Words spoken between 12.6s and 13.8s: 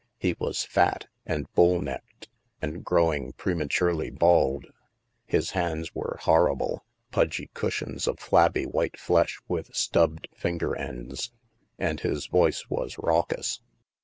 was raucous.